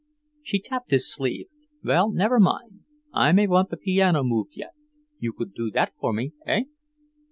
She 0.41 0.59
tapped 0.59 0.89
his 0.89 1.13
sleeve. 1.13 1.45
"Well, 1.83 2.11
never 2.11 2.39
mind. 2.39 2.79
I 3.13 3.31
may 3.33 3.45
want 3.45 3.69
the 3.69 3.77
piano 3.77 4.23
moved 4.23 4.57
yet; 4.57 4.73
you 5.19 5.31
could 5.31 5.53
do 5.53 5.69
that 5.75 5.93
for 5.99 6.11
me, 6.11 6.31
eh?" 6.47 6.63